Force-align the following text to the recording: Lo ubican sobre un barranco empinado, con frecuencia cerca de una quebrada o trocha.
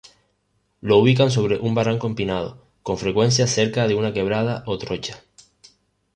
Lo 0.79 0.97
ubican 0.97 1.29
sobre 1.29 1.57
un 1.59 1.75
barranco 1.75 2.07
empinado, 2.07 2.65
con 2.81 2.97
frecuencia 2.97 3.45
cerca 3.45 3.87
de 3.87 3.93
una 3.93 4.13
quebrada 4.13 4.63
o 4.65 4.79
trocha. 4.79 5.21